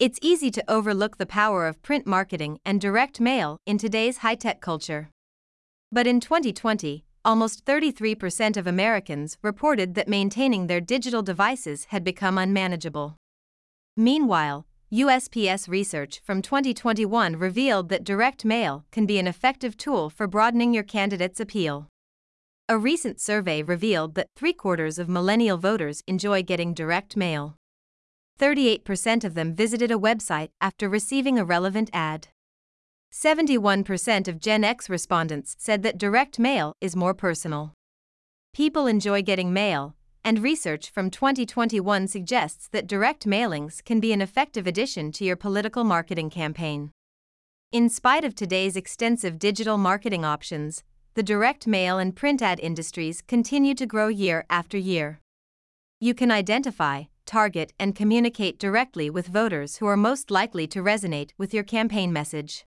It's 0.00 0.18
easy 0.22 0.50
to 0.52 0.64
overlook 0.66 1.18
the 1.18 1.26
power 1.26 1.66
of 1.66 1.82
print 1.82 2.06
marketing 2.06 2.58
and 2.64 2.80
direct 2.80 3.20
mail 3.20 3.58
in 3.66 3.76
today's 3.76 4.16
high 4.24 4.34
tech 4.34 4.62
culture. 4.62 5.10
But 5.92 6.06
in 6.06 6.20
2020, 6.20 7.04
almost 7.22 7.66
33% 7.66 8.56
of 8.56 8.66
Americans 8.66 9.36
reported 9.42 9.94
that 9.96 10.08
maintaining 10.08 10.68
their 10.68 10.80
digital 10.80 11.20
devices 11.20 11.88
had 11.90 12.02
become 12.02 12.38
unmanageable. 12.38 13.16
Meanwhile, 13.94 14.64
USPS 14.90 15.68
research 15.68 16.22
from 16.24 16.40
2021 16.40 17.36
revealed 17.36 17.90
that 17.90 18.02
direct 18.02 18.42
mail 18.42 18.86
can 18.90 19.04
be 19.04 19.18
an 19.18 19.26
effective 19.26 19.76
tool 19.76 20.08
for 20.08 20.26
broadening 20.26 20.72
your 20.72 20.82
candidate's 20.82 21.40
appeal. 21.40 21.88
A 22.70 22.78
recent 22.78 23.20
survey 23.20 23.62
revealed 23.62 24.14
that 24.14 24.28
three 24.34 24.54
quarters 24.54 24.98
of 24.98 25.10
millennial 25.10 25.58
voters 25.58 26.02
enjoy 26.06 26.42
getting 26.42 26.72
direct 26.72 27.18
mail. 27.18 27.56
38% 28.40 29.22
of 29.22 29.34
them 29.34 29.54
visited 29.54 29.90
a 29.90 29.98
website 29.98 30.48
after 30.62 30.88
receiving 30.88 31.38
a 31.38 31.44
relevant 31.44 31.90
ad. 31.92 32.28
71% 33.12 34.28
of 34.28 34.40
Gen 34.40 34.64
X 34.64 34.88
respondents 34.88 35.56
said 35.58 35.82
that 35.82 35.98
direct 35.98 36.38
mail 36.38 36.74
is 36.80 36.96
more 36.96 37.12
personal. 37.12 37.74
People 38.54 38.86
enjoy 38.86 39.20
getting 39.20 39.52
mail, 39.52 39.94
and 40.24 40.38
research 40.38 40.88
from 40.88 41.10
2021 41.10 42.08
suggests 42.08 42.66
that 42.68 42.86
direct 42.86 43.26
mailings 43.26 43.84
can 43.84 44.00
be 44.00 44.10
an 44.10 44.22
effective 44.22 44.66
addition 44.66 45.12
to 45.12 45.24
your 45.24 45.36
political 45.36 45.84
marketing 45.84 46.30
campaign. 46.30 46.92
In 47.72 47.90
spite 47.90 48.24
of 48.24 48.34
today's 48.34 48.74
extensive 48.74 49.38
digital 49.38 49.76
marketing 49.76 50.24
options, 50.24 50.82
the 51.12 51.22
direct 51.22 51.66
mail 51.66 51.98
and 51.98 52.16
print 52.16 52.40
ad 52.40 52.58
industries 52.60 53.20
continue 53.20 53.74
to 53.74 53.84
grow 53.84 54.08
year 54.08 54.46
after 54.48 54.78
year. 54.78 55.20
You 56.00 56.14
can 56.14 56.30
identify, 56.30 57.04
target, 57.30 57.72
and 57.78 57.94
communicate 57.94 58.58
directly 58.58 59.08
with 59.08 59.28
voters 59.28 59.76
who 59.76 59.86
are 59.86 59.96
most 59.96 60.30
likely 60.30 60.66
to 60.66 60.82
resonate 60.82 61.30
with 61.38 61.54
your 61.54 61.62
campaign 61.62 62.12
message. 62.12 62.64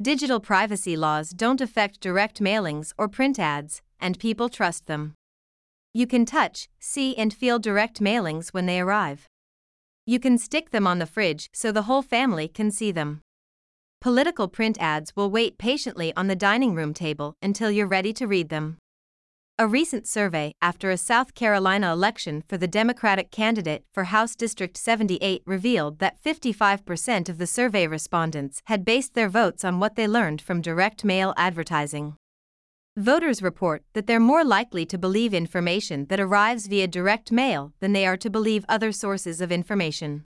Digital 0.00 0.40
privacy 0.40 0.96
laws 0.96 1.30
don't 1.30 1.60
affect 1.60 2.00
direct 2.00 2.40
mailings 2.40 2.92
or 2.96 3.08
print 3.08 3.38
ads, 3.38 3.82
and 4.00 4.18
people 4.18 4.48
trust 4.48 4.86
them. 4.86 5.12
You 5.92 6.06
can 6.06 6.24
touch, 6.24 6.68
see, 6.80 7.14
and 7.16 7.32
feel 7.32 7.58
direct 7.58 8.00
mailings 8.00 8.48
when 8.48 8.66
they 8.66 8.80
arrive. 8.80 9.26
You 10.06 10.18
can 10.18 10.38
stick 10.38 10.70
them 10.70 10.86
on 10.86 10.98
the 10.98 11.06
fridge 11.06 11.48
so 11.52 11.70
the 11.70 11.82
whole 11.82 12.02
family 12.02 12.48
can 12.48 12.70
see 12.70 12.90
them. 12.90 13.20
Political 14.00 14.48
print 14.48 14.76
ads 14.80 15.14
will 15.14 15.30
wait 15.30 15.56
patiently 15.58 16.12
on 16.16 16.26
the 16.26 16.36
dining 16.36 16.74
room 16.74 16.92
table 16.92 17.34
until 17.40 17.70
you're 17.70 17.86
ready 17.86 18.12
to 18.14 18.26
read 18.26 18.48
them. 18.48 18.78
A 19.56 19.68
recent 19.68 20.08
survey 20.08 20.52
after 20.60 20.90
a 20.90 20.96
South 20.96 21.36
Carolina 21.36 21.92
election 21.92 22.42
for 22.48 22.58
the 22.58 22.66
Democratic 22.66 23.30
candidate 23.30 23.84
for 23.92 24.04
House 24.04 24.34
District 24.34 24.76
78 24.76 25.42
revealed 25.46 26.00
that 26.00 26.20
55% 26.20 27.28
of 27.28 27.38
the 27.38 27.46
survey 27.46 27.86
respondents 27.86 28.62
had 28.64 28.84
based 28.84 29.14
their 29.14 29.28
votes 29.28 29.64
on 29.64 29.78
what 29.78 29.94
they 29.94 30.08
learned 30.08 30.42
from 30.42 30.60
direct 30.60 31.04
mail 31.04 31.34
advertising. 31.36 32.16
Voters 32.96 33.42
report 33.42 33.84
that 33.92 34.08
they're 34.08 34.18
more 34.18 34.44
likely 34.44 34.84
to 34.86 34.98
believe 34.98 35.32
information 35.32 36.06
that 36.06 36.18
arrives 36.18 36.66
via 36.66 36.88
direct 36.88 37.30
mail 37.30 37.74
than 37.78 37.92
they 37.92 38.04
are 38.04 38.16
to 38.16 38.28
believe 38.28 38.64
other 38.68 38.90
sources 38.90 39.40
of 39.40 39.52
information. 39.52 40.24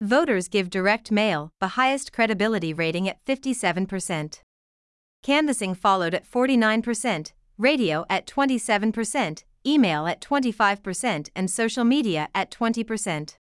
Voters 0.00 0.48
give 0.48 0.70
direct 0.70 1.12
mail 1.12 1.52
the 1.60 1.76
highest 1.78 2.12
credibility 2.12 2.74
rating 2.74 3.08
at 3.08 3.24
57%. 3.24 4.40
Canvassing 5.22 5.74
followed 5.74 6.14
at 6.14 6.28
49%, 6.28 7.32
radio 7.60 8.06
at 8.08 8.26
27%, 8.26 9.44
email 9.66 10.06
at 10.06 10.20
25%, 10.20 11.28
and 11.36 11.50
social 11.50 11.84
media 11.84 12.28
at 12.34 12.50
20%. 12.50 13.36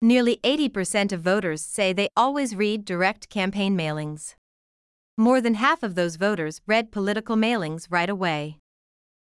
Nearly 0.00 0.38
80% 0.42 1.12
of 1.12 1.20
voters 1.20 1.62
say 1.62 1.92
they 1.92 2.08
always 2.16 2.56
read 2.56 2.84
direct 2.84 3.28
campaign 3.28 3.76
mailings. 3.76 4.34
More 5.16 5.40
than 5.40 5.54
half 5.54 5.82
of 5.82 5.94
those 5.94 6.16
voters 6.16 6.60
read 6.66 6.90
political 6.90 7.36
mailings 7.36 7.86
right 7.88 8.10
away. 8.10 8.58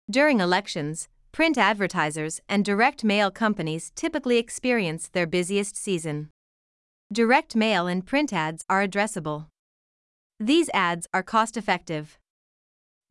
During 0.10 0.40
elections, 0.40 1.10
print 1.32 1.58
advertisers 1.58 2.40
and 2.48 2.64
direct 2.64 3.04
mail 3.04 3.32
companies 3.32 3.92
typically 3.96 4.38
experience 4.38 5.10
their 5.10 5.28
busiest 5.28 5.76
season. 5.76 6.30
Direct 7.12 7.56
mail 7.56 7.88
and 7.88 8.06
print 8.06 8.32
ads 8.32 8.64
are 8.70 8.86
addressable. 8.86 9.48
These 10.40 10.70
ads 10.74 11.08
are 11.14 11.24
cost 11.24 11.58
effective. 11.58 12.18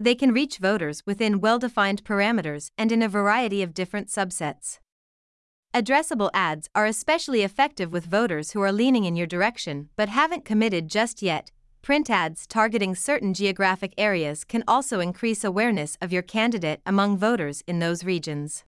They 0.03 0.17
can 0.17 0.33
reach 0.33 0.59
voters 0.59 1.07
within 1.07 1.39
well 1.39 1.61
defined 1.61 2.03
parameters 2.03 2.73
and 2.77 2.91
in 2.91 3.03
a 3.03 3.09
variety 3.09 3.63
of 3.63 3.73
different 3.73 4.09
subsets. 4.09 4.81
Addressable 5.73 6.29
ads 6.35 6.69
are 6.75 6.87
especially 6.87 7.43
effective 7.43 7.93
with 7.93 8.07
voters 8.07 8.51
who 8.51 8.61
are 8.63 8.73
leaning 8.73 9.05
in 9.05 9.15
your 9.15 9.29
direction 9.29 9.91
but 9.95 10.09
haven't 10.09 10.45
committed 10.45 10.89
just 10.89 11.23
yet. 11.23 11.53
Print 11.83 12.11
ads 12.11 12.49
targeting 12.49 12.97
certain 12.97 13.33
geographic 13.33 13.95
areas 13.97 14.43
can 14.43 14.65
also 14.67 14.99
increase 14.99 15.45
awareness 15.45 15.97
of 16.03 16.13
your 16.13 16.23
candidate 16.23 16.81
among 16.85 17.17
voters 17.17 17.63
in 17.69 17.79
those 17.79 18.03
regions. 18.03 18.65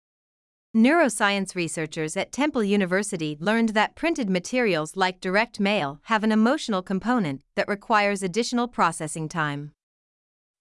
Neuroscience 0.76 1.54
researchers 1.54 2.16
at 2.16 2.32
Temple 2.32 2.64
University 2.64 3.36
learned 3.38 3.68
that 3.68 3.94
printed 3.94 4.28
materials 4.28 4.96
like 4.96 5.20
direct 5.20 5.60
mail 5.60 6.00
have 6.06 6.24
an 6.24 6.32
emotional 6.32 6.82
component 6.82 7.42
that 7.54 7.68
requires 7.68 8.24
additional 8.24 8.66
processing 8.66 9.28
time. 9.28 9.70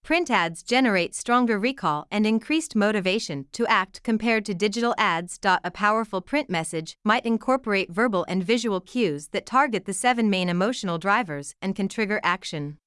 Print 0.02 0.30
ads 0.30 0.62
generate 0.62 1.14
stronger 1.14 1.58
recall 1.58 2.06
and 2.10 2.26
increased 2.26 2.74
motivation 2.74 3.46
to 3.52 3.66
act 3.66 4.02
compared 4.02 4.44
to 4.46 4.54
digital 4.54 4.94
ads. 4.98 5.38
A 5.44 5.70
powerful 5.70 6.20
print 6.20 6.50
message 6.50 6.94
might 7.04 7.24
incorporate 7.26 7.92
verbal 7.92 8.24
and 8.28 8.42
visual 8.42 8.80
cues 8.80 9.28
that 9.28 9.46
target 9.46 9.84
the 9.84 9.92
seven 9.92 10.28
main 10.28 10.48
emotional 10.48 10.98
drivers 10.98 11.54
and 11.62 11.76
can 11.76 11.88
trigger 11.88 12.20
action. 12.24 12.78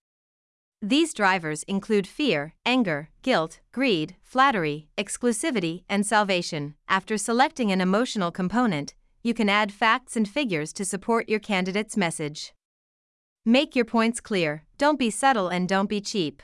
These 0.81 1.13
drivers 1.13 1.63
include 1.63 2.07
fear, 2.07 2.55
anger, 2.65 3.07
guilt, 3.21 3.61
greed, 3.71 4.17
flattery, 4.21 4.89
exclusivity, 4.97 5.83
and 5.87 6.05
salvation. 6.05 6.75
After 6.89 7.17
selecting 7.17 7.71
an 7.71 7.79
emotional 7.79 8.31
component, 8.31 8.95
you 9.21 9.33
can 9.33 9.47
add 9.47 9.71
facts 9.71 10.17
and 10.17 10.27
figures 10.27 10.73
to 10.73 10.83
support 10.83 11.29
your 11.29 11.39
candidate's 11.39 11.95
message. 11.95 12.53
Make 13.45 13.77
your 13.77 13.85
points 13.85 14.19
clear, 14.19 14.63
don't 14.77 14.99
be 14.99 15.09
subtle, 15.09 15.47
and 15.47 15.69
don't 15.69 15.87
be 15.87 16.01
cheap. 16.01 16.43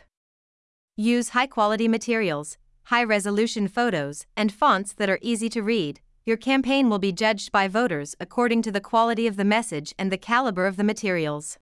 Use 1.00 1.30
high 1.30 1.48
quality 1.48 1.88
materials, 1.88 2.58
high 2.88 3.06
resolution 3.06 3.70
photos, 3.70 4.26
and 4.36 4.52
fonts 4.52 4.92
that 4.92 5.10
are 5.10 5.18
easy 5.22 5.48
to 5.48 5.64
read. 5.64 6.02
Your 6.26 6.36
campaign 6.36 6.90
will 6.90 7.00
be 7.00 7.14
judged 7.14 7.54
by 7.54 7.70
voters 7.70 8.18
according 8.20 8.64
to 8.64 8.72
the 8.74 8.82
quality 8.82 9.26
of 9.26 9.38
the 9.38 9.46
message 9.46 9.96
and 9.98 10.12
the 10.12 10.18
caliber 10.18 10.68
of 10.68 10.76
the 10.76 10.84
materials. 10.84 11.58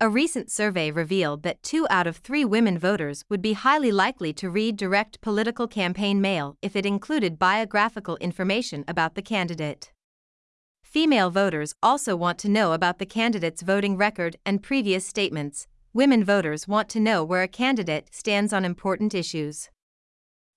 A 0.00 0.08
recent 0.08 0.50
survey 0.50 0.90
revealed 0.90 1.44
that 1.44 1.62
two 1.62 1.86
out 1.88 2.08
of 2.08 2.16
three 2.16 2.44
women 2.44 2.76
voters 2.76 3.24
would 3.28 3.40
be 3.40 3.52
highly 3.52 3.92
likely 3.92 4.32
to 4.32 4.50
read 4.50 4.76
direct 4.76 5.20
political 5.20 5.68
campaign 5.68 6.20
mail 6.20 6.56
if 6.60 6.74
it 6.74 6.84
included 6.84 7.38
biographical 7.38 8.16
information 8.16 8.84
about 8.88 9.14
the 9.14 9.22
candidate. 9.22 9.92
Female 10.82 11.30
voters 11.30 11.76
also 11.80 12.16
want 12.16 12.40
to 12.40 12.48
know 12.48 12.72
about 12.72 12.98
the 12.98 13.06
candidate's 13.06 13.62
voting 13.62 13.96
record 13.96 14.36
and 14.44 14.64
previous 14.64 15.06
statements, 15.06 15.68
women 15.92 16.24
voters 16.24 16.68
want 16.68 16.88
to 16.90 17.00
know 17.00 17.24
where 17.24 17.42
a 17.42 17.48
candidate 17.48 18.14
stands 18.14 18.52
on 18.52 18.64
important 18.64 19.14
issues. 19.14 19.68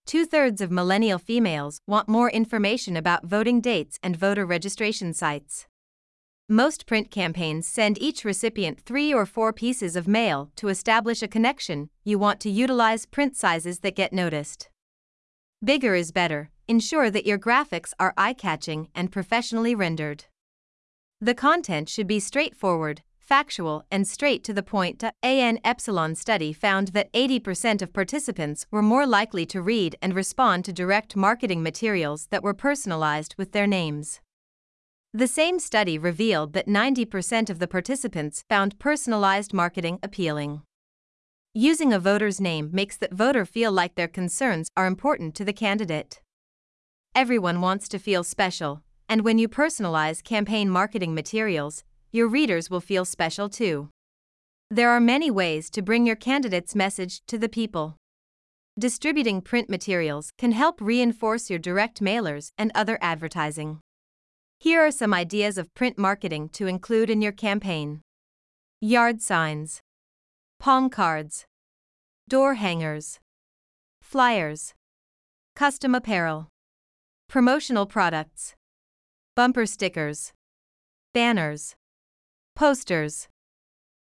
Two 0.06 0.26
thirds 0.26 0.62
of 0.62 0.72
millennial 0.72 1.20
females 1.20 1.80
want 1.88 2.10
more 2.10 2.30
information 2.30 2.98
about 2.98 3.26
voting 3.26 3.62
dates 3.62 4.00
and 4.04 4.16
voter 4.16 4.46
registration 4.46 5.14
sites. 5.14 5.68
Most 6.50 6.86
print 6.86 7.12
campaigns 7.12 7.66
send 7.66 8.02
each 8.02 8.26
recipient 8.26 8.82
three 8.82 9.14
or 9.14 9.26
four 9.26 9.54
pieces 9.54 9.96
of 9.96 10.08
mail 10.08 10.52
to 10.58 10.68
establish 10.68 11.22
a 11.22 11.28
connection. 11.28 11.90
You 12.04 12.20
want 12.20 12.42
to 12.42 12.50
utilize 12.50 13.06
print 13.06 13.38
sizes 13.38 13.80
that 13.80 13.96
get 13.96 14.12
noticed. 14.12 14.70
Bigger 15.64 15.96
is 15.96 16.12
better, 16.12 16.50
ensure 16.68 17.10
that 17.10 17.26
your 17.26 17.40
graphics 17.40 17.94
are 18.00 18.14
eye 18.18 18.34
catching 18.34 18.90
and 18.94 19.12
professionally 19.12 19.76
rendered. 19.76 20.26
The 21.22 21.36
content 21.36 21.88
should 21.88 22.08
be 22.08 22.20
straightforward, 22.20 23.04
factual, 23.22 23.86
and 23.90 24.08
straight 24.08 24.44
to 24.44 24.54
the 24.54 24.64
point. 24.64 25.04
AN 25.24 25.60
Epsilon 25.64 26.16
study 26.16 26.52
found 26.52 26.90
that 26.90 27.12
80% 27.14 27.82
of 27.82 27.94
participants 27.94 28.66
were 28.72 28.82
more 28.82 29.06
likely 29.08 29.46
to 29.46 29.62
read 29.62 29.96
and 30.02 30.14
respond 30.14 30.66
to 30.66 30.74
direct 30.74 31.16
marketing 31.16 31.64
materials 31.64 32.28
that 32.32 32.44
were 32.44 32.54
personalized 32.54 33.36
with 33.38 33.54
their 33.54 33.68
names. 33.68 34.20
The 35.14 35.28
same 35.28 35.60
study 35.60 35.98
revealed 35.98 36.54
that 36.54 36.68
90% 36.68 37.50
of 37.50 37.60
the 37.60 37.68
participants 37.68 38.44
found 38.50 38.80
personalized 38.80 39.54
marketing 39.54 40.00
appealing. 40.02 40.62
Using 41.54 41.92
a 41.92 42.00
voter's 42.00 42.40
name 42.40 42.70
makes 42.72 42.96
that 42.96 43.14
voter 43.14 43.46
feel 43.46 43.74
like 43.74 43.96
their 43.96 44.08
concerns 44.08 44.70
are 44.78 44.88
important 44.88 45.36
to 45.36 45.44
the 45.44 45.52
candidate. 45.52 46.22
Everyone 47.14 47.60
wants 47.60 47.90
to 47.90 48.00
feel 48.00 48.24
special, 48.24 48.84
and 49.10 49.26
when 49.26 49.38
you 49.38 49.50
personalize 49.50 50.24
campaign 50.24 50.70
marketing 50.70 51.14
materials, 51.14 51.84
your 52.12 52.28
readers 52.28 52.70
will 52.70 52.82
feel 52.82 53.06
special 53.06 53.50
too. 53.50 53.90
There 54.70 54.90
are 54.90 55.00
many 55.00 55.32
ways 55.32 55.70
to 55.72 55.82
bring 55.82 56.06
your 56.06 56.16
candidate's 56.16 56.76
message 56.76 57.22
to 57.28 57.38
the 57.38 57.50
people. 57.50 57.98
Distributing 58.80 59.42
print 59.42 59.70
materials 59.70 60.32
can 60.38 60.54
help 60.54 60.80
reinforce 60.80 61.50
your 61.50 61.60
direct 61.60 62.02
mailers 62.02 62.52
and 62.58 62.72
other 62.74 62.98
advertising. 63.02 63.80
Here 64.60 64.82
are 64.82 64.92
some 64.92 65.14
ideas 65.14 65.58
of 65.58 65.74
print 65.74 65.98
marketing 65.98 66.50
to 66.50 66.68
include 66.68 67.10
in 67.10 67.22
your 67.22 67.32
campaign. 67.32 68.02
Yard 68.80 69.22
signs, 69.22 69.82
palm 70.60 70.90
cards, 70.90 71.46
door 72.30 72.54
hangers, 72.54 73.20
flyers, 74.02 74.74
custom 75.56 75.94
apparel, 75.94 76.48
promotional 77.28 77.86
products, 77.86 78.56
bumper 79.36 79.66
stickers, 79.66 80.32
banners, 81.14 81.76
posters. 82.62 83.28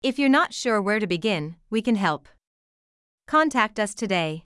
If 0.03 0.19
you're 0.19 0.29
not 0.29 0.53
sure 0.53 0.79
where 0.79 0.99
to 0.99 1.07
begin, 1.07 1.55
we 1.71 1.81
can 1.81 1.95
help. 1.95 2.27
Contact 3.25 3.79
us 3.79 3.95
today. 3.95 4.43